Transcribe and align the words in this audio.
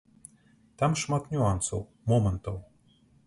Там 0.81 0.95
шмат 1.01 1.27
нюансаў, 1.35 1.85
момантаў. 2.13 2.57